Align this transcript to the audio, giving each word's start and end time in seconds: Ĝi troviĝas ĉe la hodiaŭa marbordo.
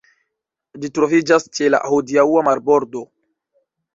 Ĝi 0.85 0.89
troviĝas 0.97 1.45
ĉe 1.57 1.69
la 1.75 1.81
hodiaŭa 1.91 2.43
marbordo. 2.49 3.03